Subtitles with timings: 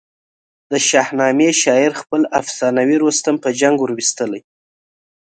[0.71, 4.41] د شاهنامې شاعر خپل افسانوي رستم په جنګ وروستلی.